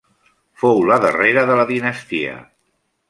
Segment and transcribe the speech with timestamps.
[0.61, 2.33] Fou la darrera de la dinastia.